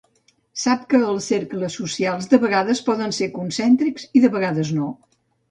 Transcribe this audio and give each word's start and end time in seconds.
Sap 0.59 0.85
que 0.93 1.01
els 1.09 1.27
cercles 1.31 1.75
socials 1.81 2.31
de 2.31 2.39
vegades 2.47 2.81
poden 2.89 3.15
ser 3.19 3.29
concèntrics 3.37 4.09
i 4.21 4.25
de 4.27 4.35
vegades 4.39 4.75
no. 4.81 4.91